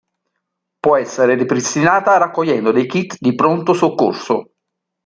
Può 0.79 0.95
essere 0.97 1.35
ripristinata 1.35 2.17
raccogliendo 2.17 2.71
dei 2.71 2.87
kit 2.87 3.17
di 3.19 3.35
pronto 3.35 3.73
soccorso. 3.73 4.53